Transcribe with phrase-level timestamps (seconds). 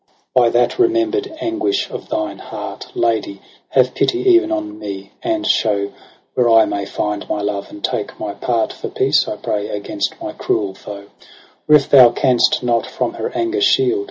[0.03, 5.45] H' By that remember'd anguish of thine heart, Lady, have pity even on me, and
[5.45, 5.91] show
[6.33, 10.15] Where I may find my love; and take my part For peace, I pray, against
[10.19, 11.05] my cruel foe:
[11.67, 13.99] Or if thou canst not from her anger shield.